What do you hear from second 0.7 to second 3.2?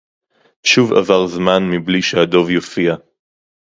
עָבַר זְמַן מִבְּלִי שֶׁהַדֹּב יוֹפִיעַ.